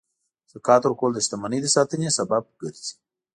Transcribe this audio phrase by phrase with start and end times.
[0.51, 2.93] زکات ورکول د شتمنۍ د ساتنې سبب ګرځي.